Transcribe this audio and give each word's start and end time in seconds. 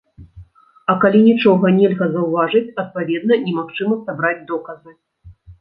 А 0.93 0.95
калі 1.03 1.19
нічога 1.25 1.71
нельга 1.75 2.05
заўважыць, 2.15 2.63
адпаведна, 2.85 3.33
немагчыма 3.45 4.03
сабраць 4.09 4.37
доказы. 4.55 4.91